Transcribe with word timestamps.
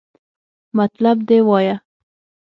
مطلب 0.77 1.17
دې 1.29 1.39
وایا! 1.47 1.75